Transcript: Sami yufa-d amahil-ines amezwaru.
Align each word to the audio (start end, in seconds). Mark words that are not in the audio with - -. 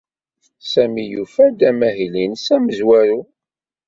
Sami 0.71 1.03
yufa-d 1.13 1.59
amahil-ines 1.69 2.45
amezwaru. 2.55 3.21